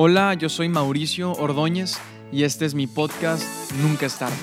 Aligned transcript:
Hola, 0.00 0.34
yo 0.34 0.48
soy 0.48 0.68
Mauricio 0.68 1.32
Ordóñez 1.32 1.98
y 2.30 2.44
este 2.44 2.64
es 2.64 2.72
mi 2.72 2.86
podcast 2.86 3.42
Nunca 3.82 4.06
es 4.06 4.16
tarde. 4.16 4.36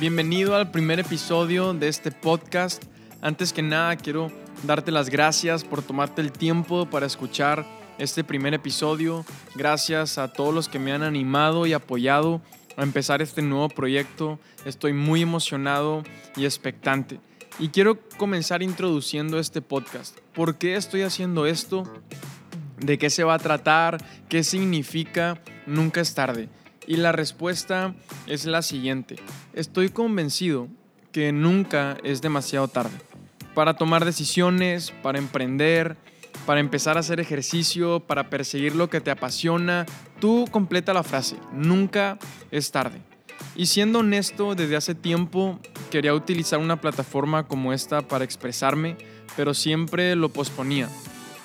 Bienvenido 0.00 0.56
al 0.56 0.70
primer 0.70 1.00
episodio 1.00 1.74
de 1.74 1.88
este 1.88 2.10
podcast. 2.10 2.82
Antes 3.20 3.52
que 3.52 3.60
nada, 3.60 3.94
quiero 3.96 4.32
darte 4.62 4.92
las 4.92 5.10
gracias 5.10 5.64
por 5.64 5.82
tomarte 5.82 6.22
el 6.22 6.32
tiempo 6.32 6.86
para 6.86 7.04
escuchar 7.04 7.66
este 7.98 8.24
primer 8.24 8.54
episodio. 8.54 9.26
Gracias 9.54 10.16
a 10.16 10.32
todos 10.32 10.54
los 10.54 10.70
que 10.70 10.78
me 10.78 10.92
han 10.92 11.02
animado 11.02 11.66
y 11.66 11.74
apoyado 11.74 12.40
a 12.76 12.82
empezar 12.82 13.22
este 13.22 13.42
nuevo 13.42 13.68
proyecto. 13.68 14.38
Estoy 14.64 14.92
muy 14.92 15.22
emocionado 15.22 16.02
y 16.36 16.44
expectante. 16.44 17.20
Y 17.58 17.68
quiero 17.68 17.98
comenzar 18.18 18.62
introduciendo 18.62 19.38
este 19.38 19.62
podcast. 19.62 20.18
¿Por 20.34 20.56
qué 20.58 20.76
estoy 20.76 21.02
haciendo 21.02 21.46
esto? 21.46 21.84
¿De 22.78 22.98
qué 22.98 23.08
se 23.08 23.24
va 23.24 23.34
a 23.34 23.38
tratar? 23.38 24.04
¿Qué 24.28 24.44
significa? 24.44 25.40
Nunca 25.66 26.00
es 26.00 26.14
tarde. 26.14 26.48
Y 26.86 26.96
la 26.96 27.12
respuesta 27.12 27.94
es 28.26 28.44
la 28.44 28.62
siguiente. 28.62 29.16
Estoy 29.54 29.88
convencido 29.88 30.68
que 31.12 31.32
nunca 31.32 31.96
es 32.04 32.20
demasiado 32.20 32.68
tarde 32.68 32.96
para 33.56 33.72
tomar 33.72 34.04
decisiones, 34.04 34.92
para 35.02 35.18
emprender, 35.18 35.96
para 36.46 36.60
empezar 36.60 36.96
a 36.96 37.00
hacer 37.00 37.20
ejercicio, 37.20 38.00
para 38.00 38.30
perseguir 38.30 38.74
lo 38.74 38.88
que 38.88 39.00
te 39.00 39.10
apasiona. 39.10 39.84
Tú 40.20 40.46
completa 40.50 40.94
la 40.94 41.02
frase, 41.02 41.36
nunca 41.52 42.18
es 42.50 42.70
tarde. 42.70 43.00
Y 43.54 43.66
siendo 43.66 43.98
honesto, 43.98 44.54
desde 44.54 44.76
hace 44.76 44.94
tiempo 44.94 45.58
quería 45.90 46.14
utilizar 46.14 46.58
una 46.58 46.80
plataforma 46.80 47.48
como 47.48 47.72
esta 47.72 48.02
para 48.02 48.24
expresarme, 48.24 48.96
pero 49.36 49.52
siempre 49.52 50.14
lo 50.14 50.28
posponía. 50.28 50.88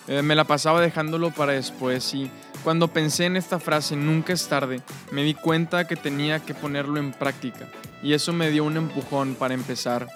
Eh, 0.07 0.21
me 0.21 0.35
la 0.35 0.45
pasaba 0.45 0.81
dejándolo 0.81 1.31
para 1.31 1.53
después 1.53 2.13
y 2.13 2.29
cuando 2.63 2.87
pensé 2.87 3.25
en 3.25 3.37
esta 3.37 3.59
frase, 3.59 3.95
nunca 3.95 4.33
es 4.33 4.47
tarde, 4.47 4.81
me 5.11 5.23
di 5.23 5.33
cuenta 5.33 5.87
que 5.87 5.95
tenía 5.95 6.39
que 6.39 6.53
ponerlo 6.53 6.99
en 6.99 7.11
práctica 7.11 7.67
y 8.03 8.13
eso 8.13 8.33
me 8.33 8.49
dio 8.49 8.63
un 8.63 8.77
empujón 8.77 9.35
para 9.35 9.53
empezar 9.53 10.07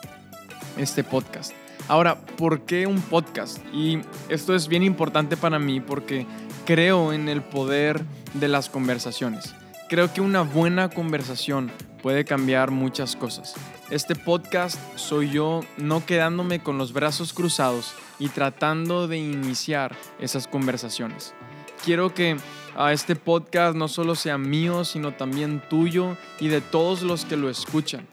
este 0.78 1.04
podcast. 1.04 1.54
Ahora, 1.88 2.20
¿por 2.20 2.62
qué 2.62 2.88
un 2.88 3.00
podcast? 3.00 3.60
Y 3.72 4.00
esto 4.28 4.56
es 4.56 4.68
bien 4.68 4.82
importante 4.82 5.38
para 5.38 5.60
mí 5.60 5.80
porque 5.80 6.26
creo 6.66 7.14
en 7.14 7.30
el 7.30 7.44
poder 7.44 8.04
de 8.34 8.48
las 8.48 8.70
conversaciones. 8.70 9.54
Creo 9.88 10.12
que 10.12 10.20
una 10.20 10.42
buena 10.42 10.90
conversación 10.90 11.72
puede 12.02 12.26
cambiar 12.26 12.72
muchas 12.72 13.16
cosas. 13.16 13.54
Este 13.92 14.16
podcast 14.16 14.80
soy 14.96 15.30
yo 15.30 15.62
no 15.78 16.04
quedándome 16.04 16.60
con 16.60 16.80
los 16.80 16.92
brazos 16.92 17.34
cruzados 17.34 17.94
y 18.18 18.30
tratando 18.30 19.08
de 19.08 19.18
iniciar 19.20 19.96
esas 20.20 20.48
conversaciones. 20.48 21.36
Quiero 21.84 22.16
que 22.16 22.36
a 22.76 22.94
este 22.94 23.16
podcast 23.16 23.76
no 23.76 23.88
solo 23.90 24.16
sea 24.16 24.40
mío, 24.40 24.86
sino 24.86 25.14
también 25.14 25.62
tuyo 25.70 26.18
y 26.40 26.48
de 26.48 26.62
todos 26.62 27.04
los 27.04 27.26
que 27.26 27.38
lo 27.38 27.48
escuchan. 27.48 28.08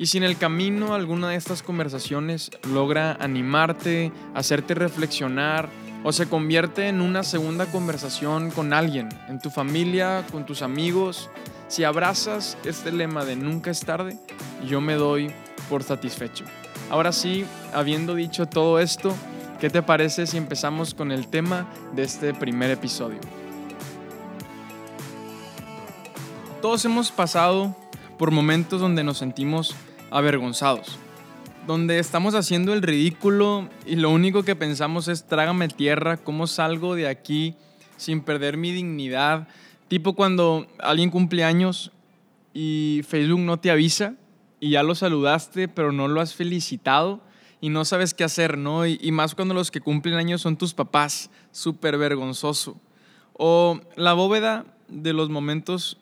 Y 0.00 0.06
si 0.06 0.18
en 0.18 0.22
el 0.22 0.38
camino 0.38 0.94
alguna 0.94 1.30
de 1.30 1.36
estas 1.36 1.64
conversaciones 1.64 2.52
logra 2.72 3.14
animarte, 3.18 4.12
hacerte 4.32 4.74
reflexionar 4.74 5.68
o 6.04 6.12
se 6.12 6.28
convierte 6.28 6.86
en 6.86 7.00
una 7.00 7.24
segunda 7.24 7.66
conversación 7.66 8.52
con 8.52 8.72
alguien, 8.72 9.08
en 9.28 9.40
tu 9.40 9.50
familia, 9.50 10.24
con 10.30 10.46
tus 10.46 10.62
amigos, 10.62 11.28
si 11.66 11.82
abrazas 11.82 12.56
este 12.64 12.92
lema 12.92 13.24
de 13.24 13.34
nunca 13.34 13.72
es 13.72 13.80
tarde, 13.80 14.16
yo 14.64 14.80
me 14.80 14.94
doy 14.94 15.32
por 15.68 15.82
satisfecho. 15.82 16.44
Ahora 16.90 17.10
sí, 17.10 17.44
habiendo 17.74 18.14
dicho 18.14 18.46
todo 18.46 18.78
esto, 18.78 19.12
¿qué 19.58 19.68
te 19.68 19.82
parece 19.82 20.28
si 20.28 20.36
empezamos 20.36 20.94
con 20.94 21.10
el 21.10 21.26
tema 21.26 21.66
de 21.96 22.04
este 22.04 22.34
primer 22.34 22.70
episodio? 22.70 23.18
Todos 26.62 26.84
hemos 26.84 27.10
pasado 27.10 27.74
por 28.16 28.30
momentos 28.30 28.80
donde 28.80 29.02
nos 29.02 29.18
sentimos 29.18 29.74
avergonzados, 30.10 30.98
donde 31.66 31.98
estamos 31.98 32.34
haciendo 32.34 32.72
el 32.72 32.82
ridículo 32.82 33.68
y 33.86 33.96
lo 33.96 34.10
único 34.10 34.42
que 34.42 34.56
pensamos 34.56 35.08
es 35.08 35.26
trágame 35.26 35.68
tierra, 35.68 36.16
¿cómo 36.16 36.46
salgo 36.46 36.94
de 36.94 37.08
aquí 37.08 37.54
sin 37.96 38.20
perder 38.20 38.56
mi 38.56 38.72
dignidad? 38.72 39.48
Tipo 39.88 40.14
cuando 40.14 40.66
alguien 40.78 41.10
cumple 41.10 41.44
años 41.44 41.92
y 42.54 43.02
Facebook 43.06 43.40
no 43.40 43.58
te 43.58 43.70
avisa 43.70 44.14
y 44.60 44.70
ya 44.70 44.82
lo 44.82 44.94
saludaste, 44.94 45.68
pero 45.68 45.92
no 45.92 46.08
lo 46.08 46.20
has 46.20 46.34
felicitado 46.34 47.20
y 47.60 47.70
no 47.70 47.84
sabes 47.84 48.14
qué 48.14 48.24
hacer, 48.24 48.56
¿no? 48.56 48.86
Y, 48.86 49.10
más 49.12 49.34
cuando 49.34 49.54
los 49.54 49.70
que 49.70 49.80
cumplen 49.80 50.14
años 50.14 50.42
son 50.42 50.56
tus 50.56 50.74
papás, 50.74 51.30
súper 51.50 51.98
vergonzoso. 51.98 52.80
O 53.32 53.80
la 53.96 54.12
bóveda 54.12 54.64
de 54.88 55.12
los 55.12 55.28
momentos 55.28 55.98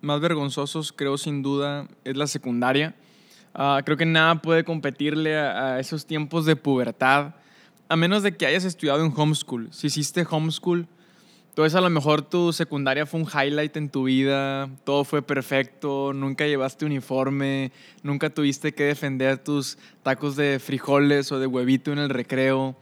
más 0.00 0.20
vergonzosos, 0.20 0.92
creo 0.92 1.18
sin 1.18 1.42
duda, 1.42 1.88
es 2.04 2.16
la 2.16 2.26
secundaria 2.26 2.94
Ah, 3.54 3.82
creo 3.84 3.96
que 3.96 4.04
nada 4.04 4.42
puede 4.42 4.64
competirle 4.64 5.38
a, 5.38 5.78
esos 5.78 6.06
tiempos 6.06 6.44
de 6.44 6.56
pubertad, 6.56 7.34
a 7.88 7.94
menos 7.94 8.24
de 8.24 8.36
que 8.36 8.46
hayas 8.46 8.64
estudiado 8.64 9.04
en 9.04 9.12
homeschool. 9.14 9.68
Si 9.72 9.86
hiciste 9.86 10.26
homeschool, 10.28 10.88
entonces 11.50 11.76
a 11.76 11.80
lo 11.80 11.88
mejor 11.88 12.22
tu 12.22 12.52
secundaria 12.52 13.06
fue 13.06 13.20
un 13.20 13.28
highlight 13.28 13.76
en 13.76 13.88
tu 13.88 14.04
vida, 14.04 14.68
todo 14.82 15.04
fue 15.04 15.22
perfecto, 15.22 16.12
nunca 16.12 16.48
llevaste 16.48 16.84
uniforme, 16.84 17.70
nunca 18.02 18.28
tuviste 18.28 18.74
que 18.74 18.86
defender 18.86 19.38
tus 19.38 19.78
tacos 20.02 20.34
de 20.34 20.58
frijoles 20.58 21.30
o 21.30 21.38
de 21.38 21.46
huevito 21.46 21.92
en 21.92 22.00
el 22.00 22.10
recreo. 22.10 22.74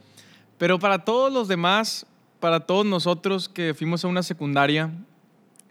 Pero 0.56 0.78
para 0.78 1.04
todos 1.04 1.30
los 1.30 1.48
demás, 1.48 2.06
para 2.40 2.60
todos 2.60 2.86
nosotros 2.86 3.50
que 3.50 3.74
fuimos 3.74 4.06
a 4.06 4.08
una 4.08 4.22
secundaria, 4.22 4.90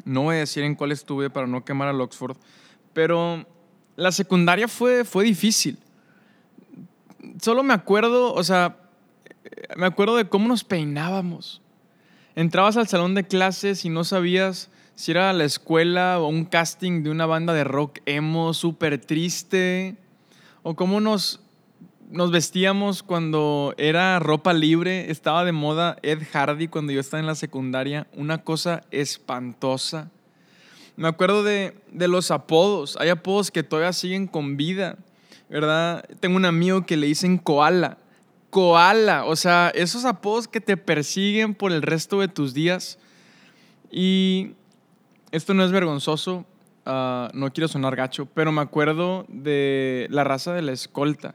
no 0.06 0.22
voy 0.24 0.36
a 0.36 0.40
decir 0.40 0.64
en 0.64 0.76
cuál 0.76 0.92
estuve 0.92 1.32
para 1.32 1.48
no 1.48 1.66
quemar 1.66 1.88
al 1.88 2.02
Oxford, 2.02 2.38
pero 2.94 3.48
la 4.02 4.12
secundaria 4.12 4.68
fue, 4.68 5.06
fue 5.06 5.24
difícil. 5.24 5.78
Solo 7.40 7.62
me 7.62 7.74
acuerdo, 7.74 8.34
o 8.34 8.44
sea, 8.44 8.78
me 9.78 9.86
acuerdo 9.86 10.18
de 10.18 10.28
cómo 10.28 10.48
nos 10.48 10.64
peinábamos. 10.64 11.62
Entrabas 12.36 12.78
al 12.78 12.88
salón 12.88 13.14
de 13.14 13.26
clases 13.28 13.86
y 13.86 13.90
no 13.90 14.04
sabías 14.04 14.72
si 14.96 15.12
era 15.12 15.32
la 15.34 15.44
escuela 15.44 16.20
o 16.20 16.28
un 16.28 16.46
casting 16.46 17.04
de 17.04 17.12
una 17.12 17.28
banda 17.28 17.54
de 17.54 17.64
rock 17.64 18.00
emo 18.08 18.56
súper 18.56 19.00
triste. 19.00 19.96
O 20.64 20.76
cómo 20.76 21.00
nos, 21.00 21.40
nos 22.10 22.32
vestíamos 22.32 23.04
cuando 23.04 23.76
era 23.78 24.18
ropa 24.18 24.54
libre. 24.54 25.12
Estaba 25.12 25.46
de 25.46 25.52
moda 25.52 25.98
Ed 26.02 26.24
Hardy 26.34 26.68
cuando 26.68 26.92
yo 26.92 27.00
estaba 27.00 27.20
en 27.20 27.28
la 27.28 27.36
secundaria. 27.36 28.08
Una 28.16 28.40
cosa 28.40 28.82
espantosa. 28.90 30.10
Me 31.02 31.08
acuerdo 31.08 31.44
de, 31.44 31.74
los 31.92 32.30
apodos. 32.30 32.96
Hay 33.00 33.10
apodos 33.10 33.50
que 33.50 33.64
todavía 33.64 33.92
siguen 33.92 34.28
con 34.28 34.56
vida, 34.56 35.00
¿verdad? 35.50 36.06
Tengo 36.20 36.36
un 36.36 36.46
amigo 36.46 36.86
que 36.86 36.96
le 36.96 37.08
dicen 37.08 37.40
koala. 37.40 37.98
Koala, 38.52 39.26
o 39.26 39.36
sea, 39.36 39.72
esos 39.74 40.06
apodos 40.06 40.48
que 40.48 40.62
te 40.62 40.78
persiguen 40.78 41.56
por 41.56 41.72
el 41.72 41.82
resto 41.82 42.20
de 42.20 42.28
tus 42.28 42.54
días. 42.54 43.00
Y 43.90 44.52
esto 45.32 45.56
no 45.56 45.66
es 45.66 45.72
vergonzoso, 45.72 46.46
ah, 46.86 47.32
no 47.34 47.52
quiero 47.52 47.68
sonar 47.68 47.96
gacho, 47.96 48.28
pero 48.28 48.52
me 48.52 48.62
acuerdo 48.62 49.26
de 49.28 50.06
la 50.12 50.24
raza 50.24 50.54
de 50.54 50.62
la 50.62 50.72
escolta. 50.72 51.34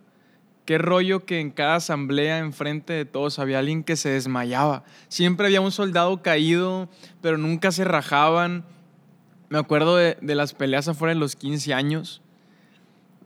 Qué 0.65 0.79
rollo 0.79 1.25
que 1.25 1.41
en 1.41 1.51
cada 1.51 1.75
asamblea 1.75 2.39
enfrente 2.39 2.93
de 2.93 3.05
todos 3.05 3.41
había 3.41 3.59
alguien 3.59 3.83
que 3.83 3.97
se 3.97 4.11
desmayaba. 4.11 4.85
Siempre 5.09 5.47
había 5.47 5.61
un 5.61 5.73
soldado 5.73 6.23
caído, 6.23 6.89
pero 7.21 7.37
nunca 7.37 7.73
se 7.73 7.83
rajaban 7.83 8.65
me 9.49 9.59
acuerdo 9.59 9.97
de, 9.97 10.17
las 10.21 10.55
peleas 10.55 10.89
afuera 10.89 11.15
de 11.15 11.21
los 11.21 11.37
15 11.37 11.73
años, 11.75 12.21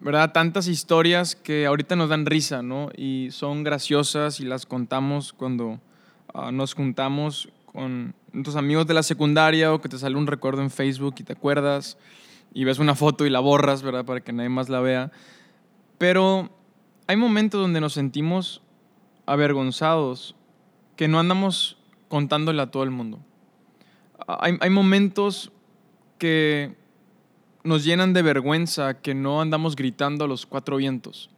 ¿verdad? 0.00 0.32
Tantas 0.32 0.68
historias 0.68 1.34
que 1.34 1.66
ahorita 1.66 1.96
nos 1.96 2.10
dan 2.10 2.26
risa, 2.26 2.62
¿no? 2.62 2.90
Y 2.96 3.28
son 3.30 3.64
graciosas 3.64 4.40
y 4.40 4.44
las 4.44 4.66
contamos 4.66 5.32
cuando 5.32 5.80
ah, 6.34 6.52
nos 6.52 6.74
juntamos 6.74 7.48
con 7.66 8.14
nuestros 8.32 8.56
amigos 8.56 8.86
de 8.86 8.94
la 8.94 9.02
secundaria 9.02 9.72
o 9.72 9.80
que 9.80 9.88
te 9.88 9.98
sale 9.98 10.16
un 10.16 10.26
recuerdo 10.26 10.62
en 10.62 10.70
Facebook 10.70 11.14
y 11.18 11.22
te 11.22 11.32
acuerdas 11.32 11.96
y 12.52 12.64
ves 12.64 12.78
una 12.78 12.94
foto 12.94 13.26
y 13.26 13.30
la 13.30 13.40
borras, 13.40 13.82
¿verdad? 13.82 14.04
Para 14.04 14.20
que 14.20 14.32
nadie 14.32 14.48
más 14.48 14.68
la 14.68 14.80
vea. 14.80 15.12
Pero 15.98 16.50
hay 17.06 17.16
momentos 17.16 17.60
donde 17.60 17.80
nos 17.80 17.92
sentimos 17.92 18.62
avergonzados 19.26 20.34
que 20.96 21.08
no 21.08 21.18
andamos 21.18 21.78
contándole 22.08 22.60
a 22.60 22.70
todo 22.70 22.82
el 22.82 22.90
mundo. 22.90 23.20
Hay, 24.26 24.56
hay 24.60 24.70
momentos 24.70 25.52
que 26.20 26.76
nos 27.64 27.82
llenan 27.82 28.12
de 28.12 28.22
vergüenza 28.22 29.00
que 29.00 29.12
no 29.12 29.40
andamos 29.40 29.74
gritando 29.74 30.24
a 30.24 30.28
los 30.28 30.46
cuatro 30.46 30.76
vientos. 30.76 31.30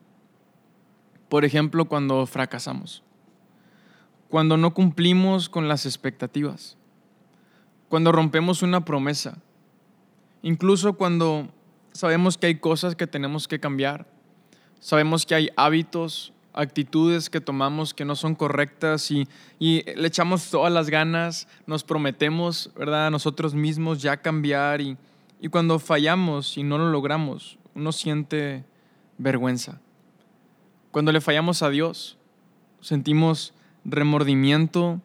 Por 1.31 1.47
ejemplo, 1.47 1.87
cuando 1.87 2.27
fracasamos, 2.27 3.03
cuando 4.29 4.59
no 4.59 4.75
cumplimos 4.75 5.49
con 5.49 5.67
las 5.69 5.87
expectativas, 5.87 6.77
cuando 7.89 8.13
rompemos 8.13 8.63
una 8.63 8.85
promesa, 8.85 9.39
incluso 10.43 10.93
cuando 10.93 11.49
sabemos 11.93 12.37
que 12.37 12.49
hay 12.49 12.57
cosas 12.57 12.95
que 12.95 13.07
tenemos 13.07 13.49
que 13.49 13.59
cambiar, 13.59 14.07
Sabemos 14.83 15.27
que 15.27 15.37
hay 15.37 15.49
hábitos, 15.55 16.33
actitudes 16.55 17.31
que 17.31 17.41
tomamos 17.41 17.95
que 17.95 18.05
no 18.05 18.17
son 18.17 18.35
correctas 18.35 19.11
y, 19.11 19.27
le 19.59 20.07
echamos 20.07 20.51
todas 20.51 20.73
las 20.73 20.91
ganas, 20.91 21.49
nos 21.67 21.85
prometemos, 21.85 22.71
¿verdad?, 22.77 23.07
a 23.07 23.11
nosotros 23.11 23.55
mismos 23.55 24.03
ya 24.03 24.17
cambiar 24.17 24.81
y, 24.81 24.97
y 25.41 25.49
cuando 25.49 25.79
fallamos 25.79 26.59
y 26.59 26.63
no 26.63 26.79
lo 26.79 26.91
logramos, 26.91 27.59
uno 27.75 27.93
siente 27.93 28.65
vergüenza. 29.19 29.81
Cuando 30.91 31.13
le 31.13 31.21
fallamos 31.21 31.63
a 31.63 31.71
Dios, 31.71 32.19
sentimos 32.81 33.55
remordimiento 33.85 35.01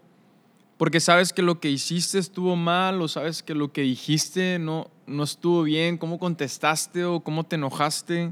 porque 0.78 1.00
sabes 1.00 1.34
que 1.34 1.42
lo 1.42 1.60
que 1.60 1.72
hiciste 1.72 2.20
estuvo 2.20 2.56
mal 2.56 3.02
o 3.02 3.08
sabes 3.08 3.42
que 3.42 3.56
lo 3.56 3.72
que 3.72 3.82
dijiste 3.82 4.60
no, 4.60 4.90
no 5.08 5.24
estuvo 5.24 5.64
bien, 5.64 5.98
cómo 5.98 6.20
contestaste 6.20 7.04
o 7.04 7.22
cómo 7.22 7.44
te 7.44 7.56
enojaste. 7.56 8.32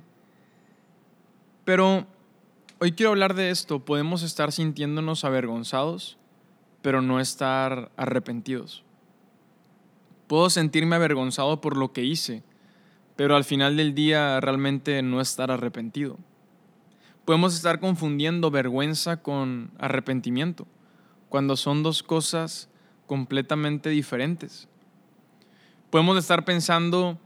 Pero 1.63 2.05
hoy 2.79 2.91
quiero 2.93 3.11
hablar 3.11 3.33
de 3.33 3.49
esto. 3.49 3.83
Podemos 3.83 4.23
estar 4.23 4.51
sintiéndonos 4.51 5.23
avergonzados, 5.23 6.17
pero 6.81 7.01
no 7.01 7.19
estar 7.19 7.91
arrepentidos. 7.97 8.83
Puedo 10.27 10.49
sentirme 10.49 10.95
avergonzado 10.95 11.61
por 11.61 11.77
lo 11.77 11.93
que 11.93 12.03
hice, 12.03 12.43
pero 13.15 13.35
al 13.35 13.43
final 13.43 13.77
del 13.77 13.93
día 13.93 14.39
realmente 14.41 15.01
no 15.01 15.21
estar 15.21 15.51
arrepentido. 15.51 16.17
Podemos 17.25 17.55
estar 17.55 17.79
confundiendo 17.79 18.51
vergüenza 18.51 19.21
con 19.21 19.71
arrepentimiento, 19.79 20.67
cuando 21.29 21.55
son 21.55 21.83
dos 21.83 22.03
cosas 22.03 22.69
completamente 23.07 23.89
diferentes. 23.89 24.67
Podemos 25.89 26.17
estar 26.17 26.45
pensando 26.45 27.19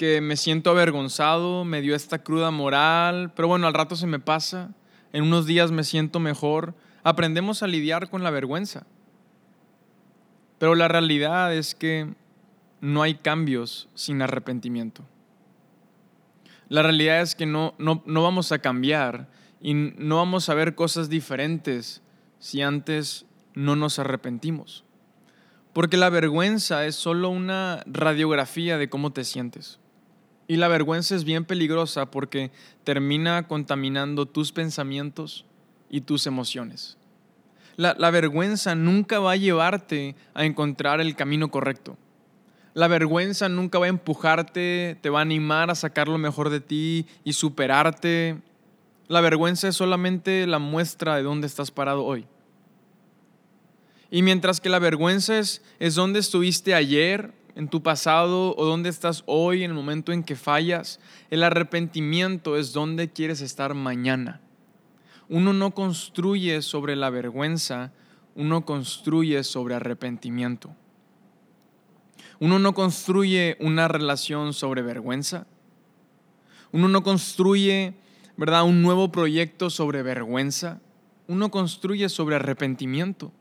que 0.00 0.22
me 0.22 0.38
siento 0.38 0.70
avergonzado, 0.70 1.66
me 1.66 1.82
dio 1.82 1.94
esta 1.94 2.20
cruda 2.22 2.50
moral, 2.50 3.34
pero 3.36 3.48
bueno, 3.48 3.66
al 3.66 3.74
rato 3.74 3.96
se 3.96 4.06
me 4.06 4.18
pasa, 4.18 4.70
en 5.12 5.24
unos 5.24 5.44
días 5.44 5.72
me 5.72 5.84
siento 5.84 6.20
mejor. 6.20 6.74
Aprendemos 7.02 7.62
a 7.62 7.66
lidiar 7.66 8.08
con 8.08 8.22
la 8.22 8.30
vergüenza. 8.30 8.86
Pero 10.58 10.74
la 10.74 10.88
realidad 10.88 11.54
es 11.54 11.74
que 11.74 12.14
no 12.80 13.02
hay 13.02 13.16
cambios 13.16 13.90
sin 13.94 14.22
arrepentimiento. 14.22 15.02
La 16.70 16.82
realidad 16.82 17.20
es 17.20 17.34
que 17.34 17.44
no, 17.44 17.74
no, 17.76 18.02
no 18.06 18.22
vamos 18.22 18.52
a 18.52 18.60
cambiar 18.60 19.28
y 19.60 19.74
no 19.74 20.16
vamos 20.16 20.48
a 20.48 20.54
ver 20.54 20.74
cosas 20.74 21.10
diferentes 21.10 22.00
si 22.38 22.62
antes 22.62 23.26
no 23.52 23.76
nos 23.76 23.98
arrepentimos. 23.98 24.82
Porque 25.74 25.98
la 25.98 26.08
vergüenza 26.08 26.86
es 26.86 26.94
solo 26.94 27.28
una 27.28 27.82
radiografía 27.84 28.78
de 28.78 28.88
cómo 28.88 29.12
te 29.12 29.24
sientes. 29.24 29.79
Y 30.50 30.56
la 30.56 30.66
vergüenza 30.66 31.14
es 31.14 31.22
bien 31.22 31.44
peligrosa 31.44 32.10
porque 32.10 32.50
termina 32.82 33.46
contaminando 33.46 34.26
tus 34.26 34.50
pensamientos 34.50 35.44
y 35.88 36.00
tus 36.00 36.26
emociones. 36.26 36.98
La, 37.76 37.94
vergüenza 38.10 38.74
nunca 38.74 39.20
va 39.20 39.30
a 39.30 39.36
llevarte 39.36 40.16
a 40.34 40.44
encontrar 40.44 41.00
el 41.00 41.14
camino 41.14 41.52
correcto. 41.52 41.96
La 42.74 42.88
vergüenza 42.88 43.48
nunca 43.48 43.78
va 43.78 43.86
a 43.86 43.90
empujarte, 43.90 44.98
te 45.00 45.08
va 45.08 45.20
a 45.20 45.22
animar 45.22 45.70
a 45.70 45.76
sacar 45.76 46.08
lo 46.08 46.18
mejor 46.18 46.50
de 46.50 46.58
ti 46.58 47.06
y 47.22 47.34
superarte. 47.34 48.36
La 49.06 49.20
vergüenza 49.20 49.68
es 49.68 49.76
solamente 49.76 50.48
la 50.48 50.58
muestra 50.58 51.14
de 51.14 51.22
dónde 51.22 51.46
estás 51.46 51.70
parado 51.70 52.04
hoy. 52.04 52.26
Y 54.10 54.22
mientras 54.22 54.60
que 54.60 54.68
la 54.68 54.80
vergüenza 54.80 55.38
es, 55.38 55.62
es 55.78 55.94
dónde 55.94 56.18
estuviste 56.18 56.74
ayer, 56.74 57.34
en 57.60 57.68
tu 57.68 57.82
pasado 57.82 58.56
o 58.56 58.64
dónde 58.64 58.88
estás 58.88 59.22
hoy 59.26 59.64
en 59.64 59.72
el 59.72 59.76
momento 59.76 60.12
en 60.12 60.22
que 60.22 60.34
fallas. 60.34 60.98
El 61.28 61.42
arrepentimiento 61.42 62.56
es 62.56 62.72
dónde 62.72 63.10
quieres 63.10 63.42
estar 63.42 63.74
mañana. 63.74 64.40
Uno 65.28 65.52
no 65.52 65.72
construye 65.72 66.62
sobre 66.62 66.96
la 66.96 67.10
vergüenza, 67.10 67.92
uno 68.34 68.64
construye 68.64 69.44
sobre 69.44 69.74
arrepentimiento. 69.74 70.74
Uno 72.38 72.58
no 72.58 72.72
construye 72.72 73.58
una 73.60 73.88
relación 73.88 74.54
sobre 74.54 74.80
vergüenza. 74.80 75.46
Uno 76.72 76.88
no 76.88 77.02
construye, 77.02 77.92
¿verdad?, 78.38 78.64
un 78.64 78.80
nuevo 78.80 79.12
proyecto 79.12 79.68
sobre 79.68 80.02
vergüenza. 80.02 80.80
Uno 81.28 81.50
construye 81.50 82.08
sobre 82.08 82.36
arrepentimiento 82.36 83.32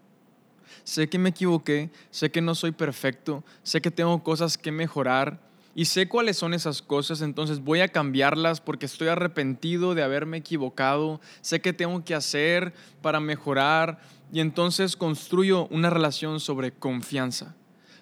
sé 0.84 1.10
que 1.10 1.20
me 1.20 1.30
equivoqué, 1.30 1.90
sé 2.12 2.32
que 2.32 2.42
no 2.42 2.56
soy 2.56 2.72
perfecto, 2.72 3.44
sé 3.64 3.82
que 3.82 3.92
tengo 3.92 4.24
cosas 4.24 4.58
que 4.58 4.72
mejorar 4.72 5.40
y 5.76 5.86
sé 5.86 6.10
cuáles 6.10 6.38
son 6.38 6.54
esas 6.54 6.82
cosas, 6.82 7.22
entonces 7.22 7.62
voy 7.62 7.82
a 7.82 7.88
cambiarlas 7.88 8.60
porque 8.60 8.86
estoy 8.86 9.08
arrepentido 9.08 9.96
de 9.96 10.04
haberme 10.04 10.38
equivocado, 10.38 11.22
sé 11.42 11.62
que 11.62 11.74
tengo 11.74 12.04
que 12.04 12.16
hacer 12.16 12.74
para 13.02 13.20
mejorar 13.20 14.00
y 14.32 14.42
entonces 14.42 14.96
construyo 14.96 15.68
una 15.68 15.90
relación 15.90 16.40
sobre 16.40 16.72
confianza. 16.72 17.56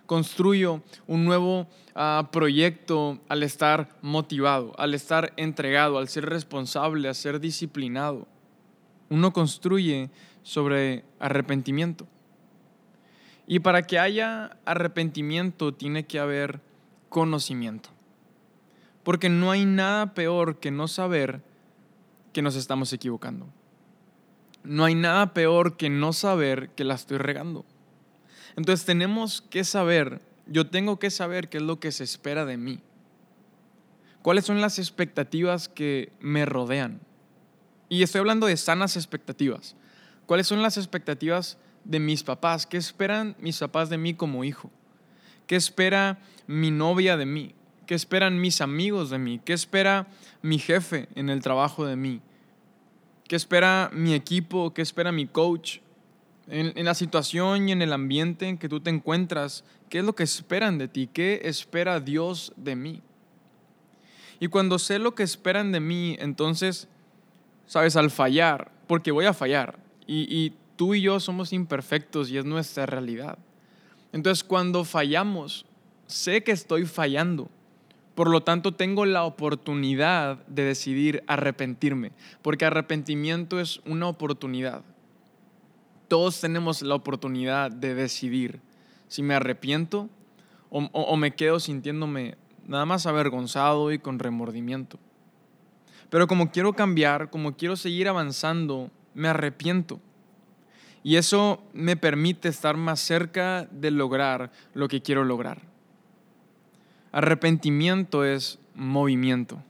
Construyo 0.05 0.81
un 1.05 1.25
nuevo 1.25 1.67
ah, 1.93 2.29
proyecto 2.31 3.19
al 3.27 3.43
estar 3.43 3.89
motivado, 4.01 4.73
al 4.79 4.93
estar 4.93 5.33
entregado, 5.35 5.97
al 5.97 6.07
ser 6.07 6.25
responsable, 6.25 7.09
al 7.09 7.15
ser 7.15 7.39
disciplinado. 7.41 8.27
Uno 9.09 9.33
construye 9.33 10.09
sobre 10.43 11.03
arrepentimiento. 11.19 12.07
Y 13.47 13.59
para 13.59 13.83
que 13.83 13.97
haya 13.97 14.57
arrepentimiento 14.65 15.73
tiene 15.73 16.05
que 16.05 16.19
haber 16.19 16.59
conocimiento. 17.09 17.89
Porque 19.03 19.29
no 19.29 19.51
hay 19.51 19.65
nada 19.65 20.13
peor 20.13 20.59
que 20.59 20.69
no 20.69 20.89
saber 20.89 21.41
que 22.33 22.41
nos 22.41 22.55
estamos 22.55 22.91
equivocando. 22.91 23.47
No 24.63 24.83
hay 24.83 24.95
nada 24.95 25.33
peor 25.33 25.77
que 25.77 25.89
no 25.89 26.11
saber 26.11 26.69
que 26.71 26.83
la 26.83 26.95
estoy 26.95 27.17
regando. 27.17 27.65
Entonces 28.57 28.85
tenemos 28.85 29.41
que 29.41 29.63
saber, 29.63 30.21
yo 30.45 30.67
tengo 30.67 30.99
que 30.99 31.09
saber 31.09 31.47
qué 31.47 31.57
es 31.57 31.63
lo 31.63 31.79
que 31.79 31.93
se 31.93 32.03
espera 32.03 32.43
de 32.43 32.57
mí. 32.57 32.81
¿Cuáles 34.23 34.43
son 34.43 34.59
las 34.59 34.77
expectativas 34.77 35.69
que 35.69 36.11
me 36.19 36.45
rodean? 36.45 36.99
Y 37.87 38.03
estoy 38.03 38.19
hablando 38.19 38.47
de 38.47 38.57
sanas 38.57 38.97
expectativas. 38.97 39.77
¿Cuáles 40.25 40.47
son 40.47 40.61
las 40.61 40.75
expectativas 40.75 41.57
de 41.87 41.99
mis 41.99 42.23
papás? 42.23 42.67
¿Qué 42.67 42.77
esperan 42.77 43.35
mis 43.39 43.59
papás 43.59 43.89
de 43.89 43.97
mí 43.97 44.13
como 44.13 44.43
hijo? 44.43 44.69
¿Qué 45.47 45.55
espera 45.55 46.19
mi 46.45 46.69
novia 46.69 47.17
de 47.17 47.25
mí? 47.25 47.55
¿Qué 47.85 47.95
esperan 47.95 48.39
mis 48.39 48.59
amigos 48.59 49.09
de 49.09 49.17
mí? 49.17 49.39
¿Qué 49.43 49.53
espera 49.53 50.07
mi 50.41 50.59
jefe 50.59 51.07
en 51.15 51.29
el 51.29 51.41
trabajo 51.41 51.85
de 51.85 51.95
mí? 51.95 52.21
¿Qué 53.27 53.37
espera 53.37 53.89
mi 53.93 54.13
equipo? 54.13 54.73
¿Qué 54.73 54.81
espera 54.81 55.11
mi 55.11 55.25
coach? 55.25 55.79
En, 56.49 56.85
la 56.85 56.93
situación 56.93 57.67
y 57.67 57.71
en 57.71 57.81
el 57.81 57.91
ambiente 57.91 58.47
en 58.47 58.57
que 58.57 58.69
tú 58.69 58.79
te 58.79 58.89
encuentras, 58.89 59.63
¿qué 59.89 59.99
es 59.99 60.05
lo 60.05 60.15
que 60.15 60.23
esperan 60.23 60.77
de 60.77 60.87
ti? 60.87 61.09
¿Qué 61.11 61.41
espera 61.43 61.99
Dios 61.99 62.53
de 62.55 62.75
mí? 62.75 63.01
Y 64.39 64.47
cuando 64.47 64.79
sé 64.79 64.99
lo 64.99 65.15
que 65.15 65.23
esperan 65.23 65.71
de 65.71 65.79
mí, 65.79 66.15
entonces, 66.19 66.87
sabes, 67.65 67.95
al 67.95 68.11
fallar, 68.11 68.71
porque 68.87 69.11
voy 69.11 69.25
a 69.25 69.33
fallar, 69.33 69.79
y 70.05 70.53
tú 70.77 70.95
y 70.95 71.01
yo 71.01 71.19
somos 71.19 71.51
imperfectos 71.51 72.29
y 72.29 72.37
es 72.37 72.45
nuestra 72.45 72.85
realidad. 72.85 73.37
Entonces 74.13 74.45
cuando 74.45 74.85
fallamos, 74.85 75.65
sé 76.05 76.43
que 76.43 76.53
estoy 76.53 76.85
fallando. 76.85 77.49
Por 78.15 78.31
lo 78.31 78.41
tanto, 78.41 78.73
tengo 78.73 79.05
la 79.05 79.25
oportunidad 79.25 80.43
de 80.47 80.63
decidir 80.63 81.23
arrepentirme, 81.27 82.13
porque 82.41 82.65
arrepentimiento 82.65 83.59
es 83.59 83.79
una 83.85 84.07
oportunidad. 84.07 84.81
Todos 86.07 86.41
tenemos 86.41 86.81
la 86.81 86.95
oportunidad 86.95 87.69
de 87.69 87.93
decidir 87.93 88.59
si 89.07 89.21
me 89.21 89.35
arrepiento 89.35 90.09
o, 90.69 91.15
me 91.15 91.35
quedo 91.35 91.59
sintiéndome 91.59 92.37
nada 92.65 92.85
más 92.85 93.05
avergonzado 93.05 93.91
y 93.91 93.99
con 93.99 94.17
remordimiento. 94.19 94.97
Pero 96.09 96.27
como 96.27 96.51
quiero 96.51 96.73
cambiar, 96.73 97.29
como 97.29 97.55
quiero 97.55 97.75
seguir 97.75 98.07
avanzando, 98.07 98.89
me 99.13 99.27
arrepiento. 99.27 99.99
Y 101.07 101.15
eso 101.15 101.63
me 101.71 101.95
permite 101.95 102.49
estar 102.49 102.75
más 102.75 102.99
cerca 102.99 103.65
de 103.71 103.91
lograr 103.91 104.51
lo 104.73 104.89
que 104.89 105.01
quiero 105.01 105.23
lograr. 105.23 105.61
Arrepentimiento 107.13 108.25
es 108.25 108.59
movimiento. 108.75 109.63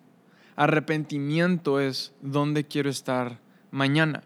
Arrepentimiento 0.56 1.79
es 1.79 2.12
dónde 2.24 2.63
quiero 2.63 2.89
estar 2.89 3.39
mañana. 3.70 4.24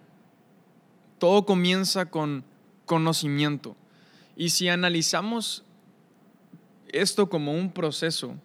Todo 1.18 1.46
comienza 1.46 2.06
con 2.06 2.46
conocimiento. 2.86 3.76
Y 4.38 4.52
si 4.52 4.70
analizamos 4.70 5.66
esto 6.88 7.28
como 7.28 7.52
un 7.52 7.74
proceso, 7.74 8.36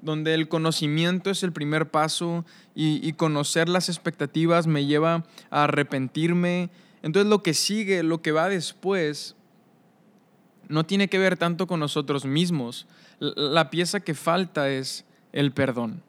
donde 0.00 0.34
el 0.34 0.48
conocimiento 0.48 1.28
es 1.28 1.42
el 1.42 1.52
primer 1.52 1.90
paso 1.90 2.44
y, 2.72 3.04
y, 3.04 3.14
conocer 3.14 3.68
las 3.68 3.88
expectativas 3.88 4.68
me 4.68 4.86
lleva 4.86 5.24
a 5.50 5.64
arrepentirme 5.64 6.70
entonces 7.02 7.28
lo 7.28 7.42
que 7.42 7.54
sigue, 7.54 8.02
lo 8.02 8.22
que 8.22 8.32
va 8.32 8.48
después, 8.48 9.36
no 10.68 10.84
tiene 10.84 11.08
que 11.08 11.18
ver 11.18 11.36
tanto 11.36 11.66
con 11.66 11.80
nosotros 11.80 12.24
mismos. 12.24 12.86
La 13.18 13.70
pieza 13.70 14.00
que 14.00 14.14
falta 14.14 14.70
es 14.70 15.04
el 15.32 15.52
perdón. 15.52 16.02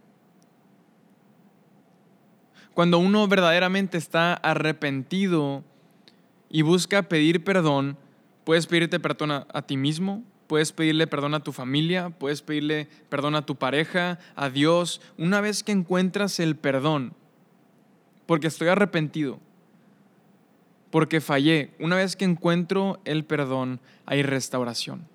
Cuando 2.73 2.97
uno 2.97 3.27
verdaderamente 3.27 3.97
está 3.97 4.33
arrepentido 4.33 5.63
y 6.49 6.63
busca 6.63 7.03
pedir 7.03 7.43
perdón, 7.43 7.97
puedes 8.43 8.65
pedirte 8.65 8.99
perdón 8.99 9.31
a, 9.31 9.61
ti 9.63 9.77
mismo, 9.77 10.23
puedes 10.47 10.71
pedirle 10.71 11.05
perdón 11.05 11.35
a 11.35 11.43
tu 11.43 11.51
familia, 11.51 12.09
puedes 12.09 12.41
pedirle 12.41 12.87
perdón 13.09 13.35
a 13.35 13.45
tu 13.45 13.55
pareja, 13.55 14.17
a 14.35 14.49
Dios. 14.49 15.01
Una 15.17 15.39
vez 15.39 15.63
que 15.63 15.71
encuentras 15.71 16.39
el 16.39 16.55
perdón, 16.55 17.13
porque 18.25 18.47
estoy 18.47 18.69
arrepentido, 18.69 19.39
porque 20.93 21.21
fallé, 21.21 21.71
una 21.79 21.95
vez 21.95 22.15
que 22.15 22.23
encuentro 22.23 23.01
el 23.03 23.25
perdón, 23.25 23.81
hay 24.05 24.21
restauración. 24.21 25.07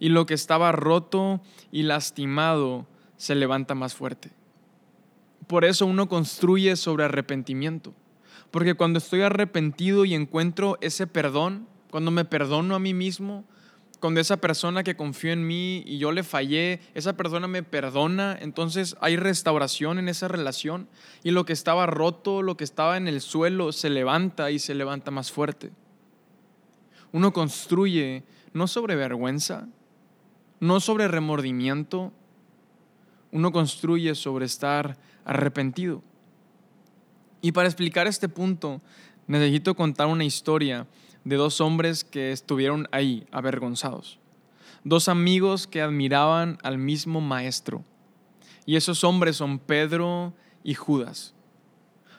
Y 0.00 0.08
lo 0.08 0.26
que 0.26 0.34
estaba 0.34 0.72
roto 0.72 1.40
y 1.70 1.84
lastimado 1.84 2.84
se 3.16 3.36
levanta 3.36 3.76
más 3.76 3.94
fuerte. 3.94 4.32
Por 5.46 5.64
eso 5.64 5.86
uno 5.86 6.08
construye 6.08 6.74
sobre 6.74 7.04
arrepentimiento. 7.04 7.94
Porque 8.50 8.74
cuando 8.74 8.98
estoy 8.98 9.20
arrepentido 9.20 10.04
y 10.04 10.14
encuentro 10.14 10.76
ese 10.80 11.06
perdón, 11.06 11.68
cuando 11.92 12.10
me 12.10 12.24
perdono 12.24 12.74
a 12.74 12.80
mí 12.80 12.94
mismo, 12.94 13.44
cuando 14.04 14.20
esa 14.20 14.36
persona 14.36 14.82
que 14.82 14.96
confió 14.96 15.32
en 15.32 15.46
mí 15.46 15.82
y 15.86 15.96
yo 15.96 16.12
le 16.12 16.24
fallé, 16.24 16.78
esa 16.92 17.16
persona 17.16 17.48
me 17.48 17.62
perdona, 17.62 18.36
entonces 18.38 18.96
hay 19.00 19.16
restauración 19.16 19.98
en 19.98 20.10
esa 20.10 20.28
relación 20.28 20.90
y 21.22 21.30
lo 21.30 21.46
que 21.46 21.54
estaba 21.54 21.86
roto, 21.86 22.42
lo 22.42 22.54
que 22.54 22.64
estaba 22.64 22.98
en 22.98 23.08
el 23.08 23.22
suelo, 23.22 23.72
se 23.72 23.88
levanta 23.88 24.50
y 24.50 24.58
se 24.58 24.74
levanta 24.74 25.10
más 25.10 25.32
fuerte. 25.32 25.70
Uno 27.12 27.32
construye 27.32 28.24
no 28.52 28.66
sobre 28.66 28.94
vergüenza, 28.94 29.68
no 30.60 30.80
sobre 30.80 31.08
remordimiento, 31.08 32.12
uno 33.32 33.52
construye 33.52 34.14
sobre 34.14 34.44
estar 34.44 34.98
arrepentido. 35.24 36.02
Y 37.40 37.52
para 37.52 37.68
explicar 37.68 38.06
este 38.06 38.28
punto, 38.28 38.82
necesito 39.26 39.74
contar 39.74 40.08
una 40.08 40.24
historia 40.24 40.86
de 41.24 41.36
dos 41.36 41.60
hombres 41.60 42.04
que 42.04 42.32
estuvieron 42.32 42.86
ahí, 42.92 43.26
avergonzados. 43.32 44.18
Dos 44.84 45.08
amigos 45.08 45.66
que 45.66 45.80
admiraban 45.80 46.58
al 46.62 46.78
mismo 46.78 47.20
maestro. 47.20 47.84
Y 48.66 48.76
esos 48.76 49.04
hombres 49.04 49.36
son 49.36 49.58
Pedro 49.58 50.34
y 50.62 50.74
Judas. 50.74 51.34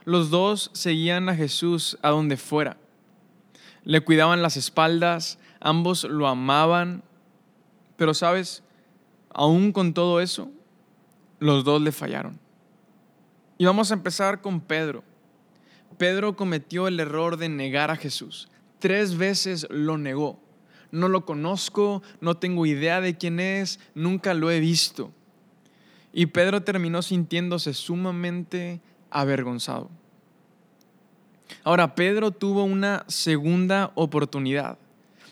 Los 0.03 0.29
dos 0.29 0.71
seguían 0.74 1.29
a 1.29 1.35
Jesús 1.35 1.97
a 2.01 2.09
donde 2.09 2.38
fuera. 2.38 2.77
Le 3.83 4.01
cuidaban 4.01 4.41
las 4.41 4.57
espaldas, 4.57 5.39
ambos 5.59 6.03
lo 6.03 6.27
amaban, 6.27 7.03
pero 7.97 8.13
sabes, 8.13 8.63
aún 9.29 9.71
con 9.71 9.93
todo 9.93 10.19
eso, 10.21 10.50
los 11.39 11.63
dos 11.63 11.81
le 11.81 11.91
fallaron. 11.91 12.39
Y 13.57 13.65
vamos 13.65 13.91
a 13.91 13.93
empezar 13.93 14.41
con 14.41 14.59
Pedro. 14.59 15.03
Pedro 15.97 16.35
cometió 16.35 16.88
el 16.88 17.00
error 17.00 17.38
de 17.38 17.50
negar 17.50 17.89
a 17.89 17.95
Jesús. 17.95 18.50
Tres 18.85 19.17
veces 19.17 19.65
lo 19.71 19.97
negó. 19.97 20.39
No 20.91 21.09
lo 21.09 21.25
conozco, 21.25 22.03
no 22.21 22.37
tengo 22.37 22.67
idea 22.67 23.01
de 23.01 23.17
quién 23.17 23.39
es, 23.39 23.79
nunca 23.95 24.35
lo 24.35 24.51
he 24.51 24.59
visto. 24.59 25.11
Y 26.13 26.27
Pedro 26.27 26.61
terminó 26.61 27.01
sintiéndose 27.01 27.73
sumamente 27.73 28.81
avergonzado. 29.09 29.89
Ahora, 31.63 31.95
Pedro 31.95 32.29
tuvo 32.29 32.63
una 32.63 33.05
segunda 33.07 33.91
oportunidad. 33.95 34.77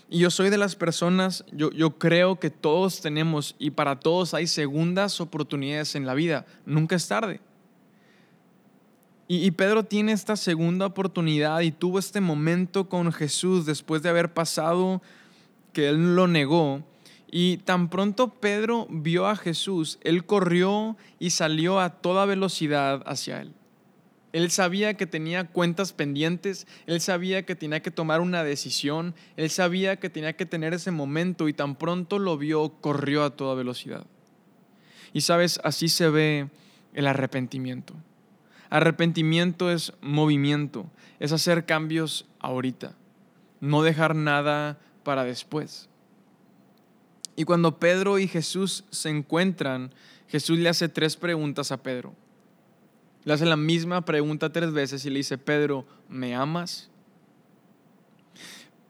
Y 0.10 0.18
yo 0.18 0.32
soy 0.32 0.50
de 0.50 0.58
las 0.58 0.76
personas, 0.76 1.46
yo, 1.52 1.70
yo 1.74 2.00
creo 2.00 2.40
que 2.40 2.50
todos 2.50 3.02
tenemos 3.02 3.56
y 3.60 3.70
para 3.70 4.00
todos 4.00 4.34
hay 4.34 4.48
segundas 4.48 5.22
oportunidades 5.22 5.94
en 5.94 6.08
la 6.08 6.16
vida. 6.16 6.48
Nunca 6.66 6.96
es 6.96 7.08
tarde. 7.08 7.40
Y, 9.36 9.50
Pedro 9.50 9.84
tiene 9.84 10.12
esta 10.12 10.36
segunda 10.36 10.86
oportunidad 10.86 11.62
y 11.62 11.72
tuvo 11.72 11.98
este 11.98 12.22
momento 12.22 12.88
con 12.88 13.12
Jesús 13.12 13.66
después 13.66 14.04
de 14.04 14.10
haber 14.10 14.32
pasado 14.32 15.02
que 15.72 15.90
él 15.90 16.16
lo 16.16 16.28
negó. 16.28 16.84
Y 17.32 17.58
tan 17.58 17.90
pronto 17.90 18.30
Pedro 18.30 18.86
vio 18.92 19.26
a 19.28 19.36
Jesús, 19.36 19.98
él 20.04 20.28
corrió 20.28 20.98
y 21.18 21.32
salió 21.32 21.80
a 21.80 21.90
toda 21.90 22.26
velocidad 22.26 23.02
hacia 23.08 23.42
él. 23.42 23.54
Él 24.34 24.52
sabía 24.52 24.94
que 24.94 25.08
tenía 25.08 25.48
cuentas 25.48 25.94
pendientes, 25.94 26.68
él 26.86 27.02
sabía 27.02 27.44
que 27.44 27.56
tenía 27.56 27.82
que 27.82 27.90
tomar 27.90 28.22
una 28.22 28.44
decisión, 28.44 29.16
él 29.36 29.50
sabía 29.50 29.96
que 29.96 30.12
tenía 30.12 30.34
que 30.34 30.46
tener 30.46 30.76
ese 30.76 30.92
momento 30.92 31.48
y 31.48 31.54
tan 31.54 31.76
pronto 31.76 32.20
lo 32.20 32.38
vio, 32.38 32.70
corrió 32.82 33.24
a 33.24 33.32
toda 33.32 33.56
velocidad. 33.56 34.06
Y 35.12 35.22
sabes, 35.22 35.60
así 35.64 35.90
se 35.90 36.10
ve 36.10 36.50
el 36.94 37.08
arrepentimiento. 37.08 37.96
Arrepentimiento 38.74 39.70
es 39.70 39.94
movimiento, 40.02 40.90
es 41.20 41.32
hacer 41.32 41.68
cambios 41.68 42.26
ahorita, 42.40 42.96
no 43.62 43.84
dejar 43.84 44.16
nada 44.16 44.80
para 45.04 45.24
después. 45.24 45.90
Y 47.36 47.44
cuando 47.44 47.78
Pedro 47.78 48.18
y 48.18 48.28
Jesús 48.28 48.84
se 48.90 49.10
encuentran, 49.12 49.94
Jesús 50.28 50.58
le 50.58 50.70
hace 50.70 50.90
tres 50.90 51.18
preguntas 51.18 51.72
a 51.72 51.84
Pedro. 51.84 52.16
Le 53.26 53.34
hace 53.34 53.46
la 53.46 53.58
misma 53.58 54.06
pregunta 54.06 54.52
tres 54.52 54.72
veces 54.72 55.06
y 55.06 55.12
le 55.12 55.18
dice, 55.18 55.38
Pedro, 55.38 55.86
¿me 56.10 56.34
amas? 56.34 56.90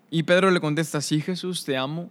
Y 0.09 0.23
Pedro 0.23 0.49
le 0.49 0.61
contesta, 0.61 1.01
sí 1.01 1.19
Jesús, 1.19 1.65
te 1.65 1.75
amo. 1.75 2.09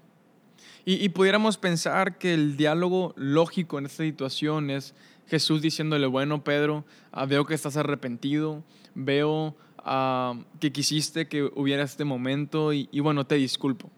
Y, 0.84 1.08
pudiéramos 1.08 1.56
pensar 1.56 2.18
que 2.18 2.34
el 2.34 2.58
diálogo 2.58 3.14
lógico 3.16 3.78
en 3.78 3.86
esta 3.86 4.02
situación 4.02 4.68
es 4.68 4.94
Jesús 5.28 5.62
diciéndole, 5.62 6.06
bueno 6.06 6.44
Pedro, 6.44 6.84
ah, 7.10 7.26
veo 7.26 7.44
que 7.46 7.54
estás 7.54 7.76
arrepentido, 7.76 8.62
veo 8.94 9.56
ah, 9.78 10.34
que 10.60 10.72
quisiste 10.72 11.28
que 11.28 11.44
hubiera 11.54 11.82
este 11.82 12.04
momento 12.04 12.72
y, 12.72 12.88
bueno, 13.00 13.26
te 13.26 13.36
disculpo. 13.36 13.90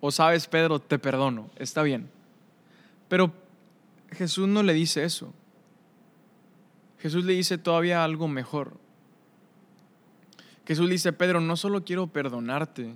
O 0.00 0.10
sabes 0.10 0.46
Pedro, 0.46 0.80
te 0.80 0.98
perdono, 0.98 1.50
está 1.56 1.82
bien. 1.82 2.10
Pero 3.08 3.32
Jesús 4.10 4.48
no 4.48 4.62
le 4.62 4.74
dice 4.74 5.04
eso. 5.04 5.32
Jesús 6.98 7.24
le 7.24 7.34
dice 7.34 7.58
todavía 7.58 8.04
algo 8.04 8.28
mejor. 8.28 8.78
Jesús 10.66 10.86
le 10.86 10.92
dice, 10.92 11.12
Pedro, 11.12 11.40
no 11.40 11.56
solo 11.56 11.84
quiero 11.84 12.06
perdonarte, 12.06 12.94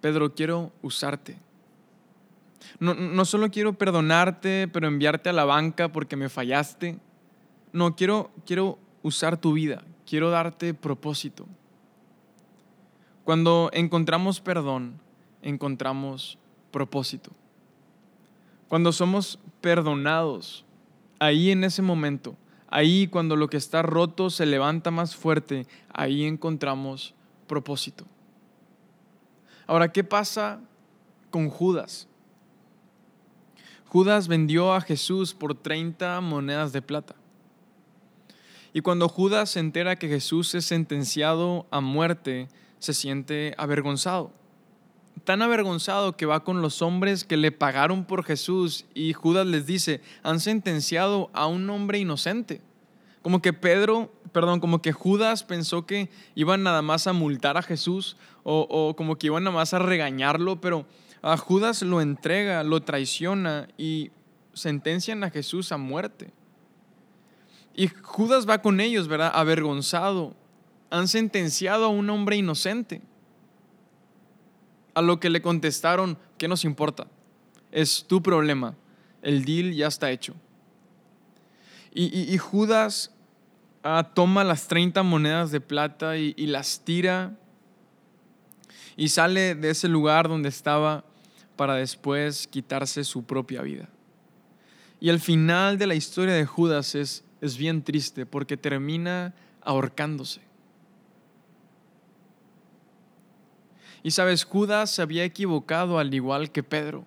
Pedro, 0.00 0.34
quiero 0.34 0.72
usarte. 0.82 1.38
No, 2.78 2.94
no 2.94 3.24
solo 3.24 3.50
quiero 3.50 3.74
perdonarte, 3.74 4.68
pero 4.68 4.88
enviarte 4.88 5.28
a 5.28 5.32
la 5.32 5.44
banca 5.44 5.90
porque 5.90 6.16
me 6.16 6.28
fallaste. 6.28 6.98
No, 7.72 7.96
quiero, 7.96 8.30
quiero 8.46 8.78
usar 9.02 9.36
tu 9.36 9.52
vida, 9.52 9.82
quiero 10.06 10.30
darte 10.30 10.74
propósito. 10.74 11.46
Cuando 13.24 13.70
encontramos 13.72 14.40
perdón, 14.40 15.00
encontramos 15.42 16.38
propósito. 16.70 17.30
Cuando 18.68 18.92
somos 18.92 19.38
perdonados, 19.60 20.64
ahí 21.18 21.50
en 21.50 21.64
ese 21.64 21.82
momento, 21.82 22.36
Ahí 22.72 23.06
cuando 23.06 23.36
lo 23.36 23.50
que 23.50 23.58
está 23.58 23.82
roto 23.82 24.30
se 24.30 24.46
levanta 24.46 24.90
más 24.90 25.14
fuerte, 25.14 25.66
ahí 25.92 26.24
encontramos 26.24 27.14
propósito. 27.46 28.06
Ahora, 29.66 29.92
¿qué 29.92 30.02
pasa 30.04 30.58
con 31.30 31.50
Judas? 31.50 32.08
Judas 33.92 34.26
vendió 34.26 34.72
a 34.72 34.80
Jesús 34.80 35.34
por 35.34 35.54
30 35.54 36.18
monedas 36.22 36.72
de 36.72 36.80
plata. 36.80 37.14
Y 38.72 38.80
cuando 38.80 39.06
Judas 39.06 39.50
se 39.50 39.60
entera 39.60 39.96
que 39.96 40.08
Jesús 40.08 40.54
es 40.54 40.64
sentenciado 40.64 41.66
a 41.70 41.82
muerte, 41.82 42.48
se 42.78 42.94
siente 42.94 43.54
avergonzado 43.58 44.32
tan 45.24 45.42
avergonzado 45.42 46.16
que 46.16 46.24
va 46.24 46.42
con 46.42 46.62
los 46.62 46.80
hombres 46.80 47.24
que 47.24 47.36
le 47.36 47.52
pagaron 47.52 48.06
por 48.06 48.24
Jesús 48.24 48.86
y 48.94 49.12
Judas 49.12 49.46
les 49.46 49.66
dice, 49.66 50.00
han 50.22 50.40
sentenciado 50.40 51.30
a 51.34 51.46
un 51.46 51.68
hombre 51.70 51.98
inocente. 51.98 52.62
Como 53.20 53.40
que 53.40 53.52
Pedro, 53.52 54.10
perdón, 54.32 54.58
como 54.58 54.82
que 54.82 54.92
Judas 54.92 55.44
pensó 55.44 55.86
que 55.86 56.08
iban 56.34 56.62
nada 56.62 56.82
más 56.82 57.06
a 57.06 57.12
multar 57.12 57.56
a 57.56 57.62
Jesús 57.62 58.16
o, 58.42 58.94
como 58.96 59.16
que 59.16 59.28
iban 59.28 59.44
nada 59.44 59.54
más 59.54 59.74
a 59.74 59.78
regañarlo, 59.78 60.60
pero 60.60 60.86
a 61.22 61.36
Judas 61.36 61.82
lo 61.82 62.00
entrega, 62.00 62.64
lo 62.64 62.82
traiciona 62.82 63.68
y 63.78 64.10
sentencian 64.52 65.22
a 65.22 65.30
Jesús 65.30 65.70
a 65.70 65.76
muerte. 65.76 66.32
Y 67.74 67.88
Judas 67.88 68.48
va 68.48 68.60
con 68.60 68.80
ellos, 68.80 69.06
¿verdad? 69.06 69.30
Avergonzado. 69.32 70.34
Han 70.90 71.06
sentenciado 71.08 71.86
a 71.86 71.88
un 71.88 72.10
hombre 72.10 72.36
inocente. 72.36 73.00
A 74.94 75.00
lo 75.00 75.20
que 75.20 75.30
le 75.30 75.40
contestaron, 75.40 76.18
¿qué 76.36 76.48
nos 76.48 76.64
importa? 76.64 77.06
Es 77.70 78.04
tu 78.06 78.20
problema. 78.20 78.74
El 79.22 79.44
deal 79.44 79.72
ya 79.72 79.86
está 79.86 80.10
hecho. 80.10 80.34
Y, 81.94 82.36
Judas 82.38 83.14
ah, 83.82 84.10
toma 84.14 84.44
las 84.44 84.66
30 84.66 85.02
monedas 85.02 85.50
de 85.50 85.60
plata 85.60 86.16
y, 86.16 86.34
y 86.38 86.46
las 86.46 86.80
tira 86.84 87.36
y 88.96 89.08
sale 89.08 89.54
de 89.54 89.70
ese 89.70 89.88
lugar 89.88 90.28
donde 90.28 90.48
estaba 90.48 91.04
para 91.56 91.74
después 91.74 92.46
quitarse 92.48 93.04
su 93.04 93.24
propia 93.24 93.62
vida. 93.62 93.88
Y 95.00 95.08
el 95.08 95.20
final 95.20 95.78
de 95.78 95.86
la 95.86 95.94
historia 95.94 96.34
de 96.34 96.46
Judas 96.46 96.94
es, 96.94 97.24
es 97.40 97.56
bien 97.56 97.82
triste 97.82 98.24
porque 98.26 98.56
termina 98.56 99.34
ahorcándose. 99.60 100.40
Y 104.02 104.10
sabes, 104.10 104.44
Judas 104.44 104.90
se 104.90 105.02
había 105.02 105.24
equivocado 105.24 105.98
al 105.98 106.12
igual 106.12 106.50
que 106.50 106.62
Pedro. 106.62 107.06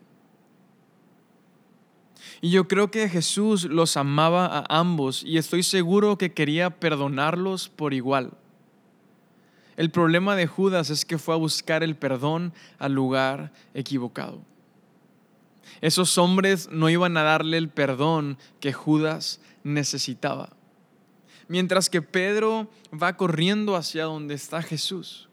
Y 2.41 2.51
yo 2.51 2.67
creo 2.67 2.91
que 2.91 3.09
Jesús 3.09 3.65
los 3.65 3.97
amaba 3.97 4.45
a 4.45 4.65
ambos 4.79 5.23
y 5.23 5.37
estoy 5.37 5.63
seguro 5.63 6.17
que 6.17 6.33
quería 6.33 6.69
perdonarlos 6.69 7.69
por 7.69 7.93
igual. 7.93 8.31
El 9.77 9.91
problema 9.91 10.35
de 10.35 10.47
Judas 10.47 10.89
es 10.89 11.05
que 11.05 11.17
fue 11.17 11.35
a 11.35 11.37
buscar 11.37 11.83
el 11.83 11.95
perdón 11.95 12.53
al 12.79 12.93
lugar 12.93 13.51
equivocado. 13.73 14.41
Esos 15.81 16.17
hombres 16.17 16.69
no 16.71 16.89
iban 16.89 17.17
a 17.17 17.23
darle 17.23 17.57
el 17.57 17.69
perdón 17.69 18.37
que 18.59 18.71
Judas 18.71 19.41
necesitaba. 19.63 20.49
Mientras 21.47 21.89
que 21.89 22.01
Pedro 22.01 22.69
va 22.91 23.17
corriendo 23.17 23.75
hacia 23.75 24.05
donde 24.05 24.33
está 24.33 24.61
Jesús. 24.61 25.29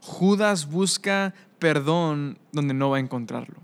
Judas 0.00 0.68
busca 0.68 1.34
perdón 1.58 2.38
donde 2.52 2.74
no 2.74 2.90
va 2.90 2.96
a 2.96 3.00
encontrarlo. 3.00 3.56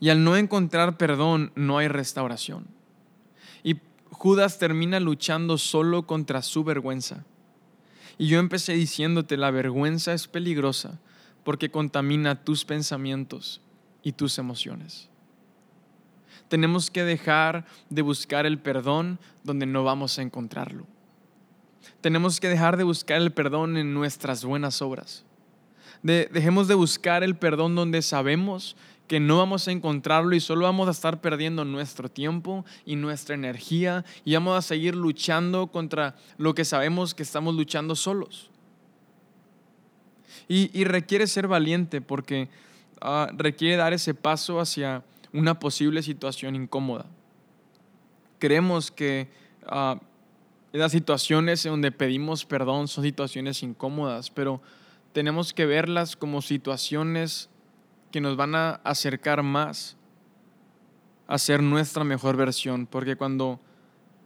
Y 0.00 0.10
al 0.10 0.24
no 0.24 0.36
encontrar 0.36 0.96
perdón, 0.96 1.52
no 1.54 1.78
hay 1.78 1.88
restauración. 1.88 2.66
Y 3.62 3.76
Judas 4.10 4.58
termina 4.58 5.00
luchando 5.00 5.58
solo 5.58 6.06
contra 6.06 6.42
su 6.42 6.64
vergüenza. 6.64 7.24
Y 8.18 8.28
yo 8.28 8.38
empecé 8.38 8.72
diciéndote, 8.72 9.36
la 9.36 9.50
vergüenza 9.50 10.12
es 10.12 10.26
peligrosa 10.26 10.98
porque 11.44 11.70
contamina 11.70 12.44
tus 12.44 12.64
pensamientos 12.64 13.60
y 14.02 14.12
tus 14.12 14.38
emociones. 14.38 15.08
Tenemos 16.48 16.90
que 16.90 17.04
dejar 17.04 17.66
de 17.90 18.02
buscar 18.02 18.46
el 18.46 18.58
perdón 18.58 19.18
donde 19.44 19.66
no 19.66 19.84
vamos 19.84 20.18
a 20.18 20.22
encontrarlo. 20.22 20.86
Tenemos 22.00 22.40
que 22.40 22.48
dejar 22.48 22.76
de 22.76 22.84
buscar 22.84 23.20
el 23.20 23.32
perdón 23.32 23.76
en 23.76 23.94
nuestras 23.94 24.44
buenas 24.44 24.80
obras. 24.80 25.24
dejemos 26.02 26.68
de 26.68 26.74
buscar 26.74 27.24
el 27.24 27.36
perdón 27.36 27.74
donde 27.74 28.00
sabemos 28.02 28.76
que 29.06 29.20
no 29.20 29.38
vamos 29.38 29.68
a 29.68 29.72
encontrarlo 29.72 30.34
y 30.34 30.40
solo 30.40 30.64
vamos 30.64 30.88
a 30.88 30.90
estar 30.90 31.20
perdiendo 31.20 31.64
nuestro 31.64 32.08
tiempo 32.08 32.64
y 32.84 32.96
nuestra 32.96 33.34
energía 33.34 34.04
y 34.24 34.34
vamos 34.34 34.58
a 34.58 34.62
seguir 34.62 34.94
luchando 34.94 35.68
contra 35.68 36.16
lo 36.38 36.54
que 36.54 36.64
sabemos 36.64 37.14
que 37.14 37.22
estamos 37.22 37.54
luchando 37.54 37.94
solos. 37.94 38.50
Y, 40.48 40.84
requiere 40.84 41.26
ser 41.26 41.48
valiente 41.48 42.00
porque 42.00 42.48
ah, 43.00 43.28
requiere 43.36 43.76
dar 43.76 43.92
ese 43.92 44.14
paso 44.14 44.60
hacia 44.60 45.02
una 45.32 45.58
posible 45.58 46.02
situación 46.02 46.54
incómoda. 46.54 47.06
Creemos 48.38 48.90
que 48.92 49.28
uh, 49.64 49.98
las 50.72 50.92
situaciones 50.92 51.64
en 51.66 51.72
donde 51.72 51.90
pedimos 51.90 52.44
perdón 52.44 52.86
son 52.86 53.02
situaciones 53.02 53.62
incómodas, 53.62 54.30
pero 54.30 54.60
tenemos 55.12 55.52
que 55.52 55.66
verlas 55.66 56.14
como 56.14 56.42
situaciones 56.42 57.48
que 58.16 58.20
nos 58.22 58.34
van 58.34 58.54
a 58.54 58.80
acercar 58.82 59.42
más 59.42 59.94
a 61.26 61.36
ser 61.36 61.62
nuestra 61.62 62.02
mejor 62.02 62.34
versión, 62.34 62.86
porque 62.86 63.14
cuando 63.14 63.60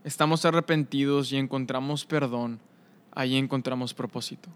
estamos 0.05 0.45
arrepentidos 0.45 1.33
y 1.33 1.39
encontramos 1.39 2.07
perdón, 2.07 2.61
ahí 3.11 3.37
encontramos 3.37 3.93
propósito. 3.93 4.49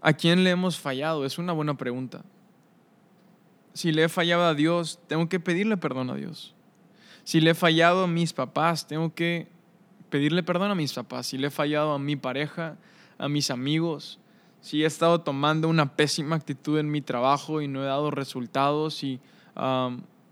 ¿A 0.00 0.14
quién 0.14 0.42
le 0.42 0.48
hemos 0.48 0.78
fallado? 0.78 1.26
Es 1.26 1.36
una 1.36 1.52
buena 1.52 1.76
pregunta. 1.76 2.24
Si 3.74 3.92
le 3.92 4.04
he 4.04 4.08
fallado 4.08 4.44
a 4.44 4.54
Dios, 4.54 4.98
tengo 5.06 5.28
que 5.28 5.38
pedirle 5.38 5.76
perdón 5.76 6.08
a 6.08 6.14
Dios. 6.14 6.54
Si 7.24 7.42
le 7.42 7.50
he 7.50 7.54
fallado 7.54 8.04
a 8.04 8.08
mis 8.08 8.32
papás, 8.32 8.86
tengo 8.86 9.14
que 9.14 9.48
pedirle 10.08 10.42
perdón 10.42 10.70
a 10.70 10.74
mis 10.74 10.94
papás. 10.94 11.26
Si 11.26 11.36
le 11.36 11.48
he 11.48 11.50
fallado 11.50 11.92
a 11.92 11.98
mi 11.98 12.16
pareja, 12.16 12.78
a 13.18 13.28
mis 13.28 13.50
amigos, 13.50 14.18
si 14.60 14.82
he 14.82 14.86
estado 14.86 15.20
tomando 15.20 15.68
una 15.68 15.94
pésima 15.94 16.36
actitud 16.36 16.78
en 16.78 16.90
mi 16.90 17.00
trabajo 17.00 17.60
y 17.60 17.68
no 17.68 17.82
he 17.82 17.86
dado 17.86 18.10
resultados 18.10 19.02
y 19.04 19.20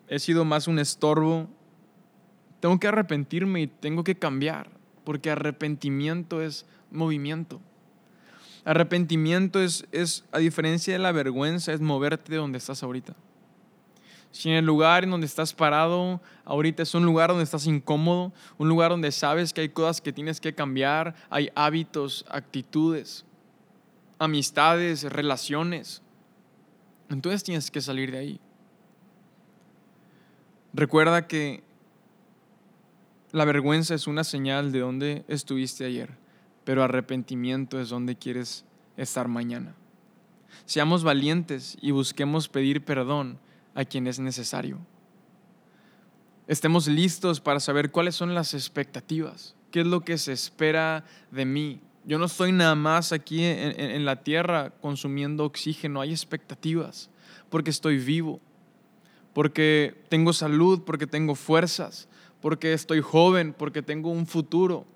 he 0.08 0.18
sido 0.18 0.44
más 0.44 0.68
un 0.68 0.78
estorbo, 0.78 1.48
tengo 2.60 2.78
que 2.78 2.88
arrepentirme 2.88 3.62
y 3.62 3.66
tengo 3.66 4.04
que 4.04 4.16
cambiar, 4.16 4.70
porque 5.04 5.30
arrepentimiento 5.30 6.42
es 6.42 6.66
movimiento. 6.90 7.60
Arrepentimiento 8.64 9.60
es, 9.60 9.86
es, 9.92 10.24
a 10.32 10.38
diferencia 10.38 10.92
de 10.92 10.98
la 10.98 11.12
vergüenza, 11.12 11.72
es 11.72 11.80
moverte 11.80 12.32
de 12.32 12.38
donde 12.38 12.58
estás 12.58 12.82
ahorita. 12.82 13.14
Si 14.32 14.50
en 14.50 14.56
el 14.56 14.66
lugar 14.66 15.04
en 15.04 15.10
donde 15.10 15.26
estás 15.26 15.54
parado 15.54 16.20
ahorita 16.44 16.82
es 16.82 16.94
un 16.94 17.04
lugar 17.06 17.30
donde 17.30 17.44
estás 17.44 17.66
incómodo, 17.66 18.32
un 18.58 18.68
lugar 18.68 18.90
donde 18.90 19.12
sabes 19.12 19.52
que 19.52 19.62
hay 19.62 19.68
cosas 19.70 20.00
que 20.00 20.12
tienes 20.12 20.40
que 20.40 20.54
cambiar, 20.54 21.14
hay 21.30 21.48
hábitos, 21.54 22.26
actitudes, 22.28 23.24
amistades, 24.18 25.04
relaciones. 25.04 26.02
Entonces 27.08 27.44
tienes 27.44 27.70
que 27.70 27.80
salir 27.80 28.10
de 28.10 28.18
ahí. 28.18 28.40
Recuerda 30.72 31.26
que 31.26 31.62
la 33.32 33.44
vergüenza 33.44 33.94
es 33.94 34.06
una 34.06 34.24
señal 34.24 34.72
de 34.72 34.80
dónde 34.80 35.24
estuviste 35.28 35.84
ayer, 35.84 36.10
pero 36.64 36.82
arrepentimiento 36.82 37.80
es 37.80 37.88
donde 37.88 38.16
quieres 38.16 38.64
estar 38.96 39.28
mañana. 39.28 39.74
Seamos 40.64 41.04
valientes 41.04 41.76
y 41.80 41.90
busquemos 41.90 42.48
pedir 42.48 42.84
perdón 42.84 43.38
a 43.74 43.84
quien 43.84 44.06
es 44.06 44.18
necesario. 44.18 44.78
Estemos 46.46 46.86
listos 46.86 47.40
para 47.40 47.60
saber 47.60 47.90
cuáles 47.90 48.14
son 48.14 48.34
las 48.34 48.54
expectativas, 48.54 49.56
qué 49.70 49.80
es 49.80 49.86
lo 49.86 50.00
que 50.02 50.16
se 50.16 50.32
espera 50.32 51.04
de 51.30 51.44
mí, 51.44 51.80
yo 52.06 52.18
no 52.18 52.26
estoy 52.26 52.52
nada 52.52 52.76
más 52.76 53.10
aquí 53.10 53.42
en, 53.42 54.04
la 54.04 54.22
tierra 54.22 54.70
consumiendo 54.80 55.44
oxígeno, 55.44 56.00
hay 56.00 56.12
expectativas, 56.12 57.10
porque 57.50 57.70
estoy 57.70 57.98
vivo, 57.98 58.40
porque 59.32 60.04
tengo 60.08 60.32
salud, 60.32 60.82
porque 60.86 61.08
tengo 61.08 61.34
fuerzas, 61.34 62.08
porque 62.40 62.72
estoy 62.72 63.00
joven, 63.00 63.52
porque 63.52 63.82
tengo 63.82 64.10
un 64.10 64.28
futuro. 64.28 64.86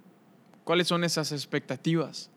¿Cuáles 0.62 0.86
son 0.86 1.02
esas 1.02 1.32
expectativas? 1.32 2.30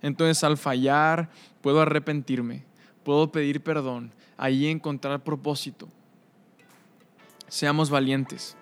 Entonces 0.00 0.42
al 0.42 0.56
fallar 0.56 1.28
puedo 1.60 1.82
arrepentirme, 1.82 2.64
puedo 3.04 3.30
pedir 3.30 3.60
perdón, 3.60 4.10
ahí 4.38 4.68
encontrar 4.68 5.22
propósito. 5.22 5.86
Seamos 7.46 7.90
valientes. 7.90 8.56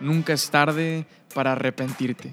Nunca 0.00 0.32
es 0.32 0.50
tarde 0.50 1.06
para 1.34 1.52
arrepentirte. 1.52 2.32